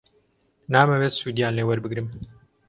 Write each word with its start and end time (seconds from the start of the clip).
نامەوێت 0.73 1.13
سوودیان 1.19 1.53
لێ 1.57 1.63
وەربگرم. 1.65 2.07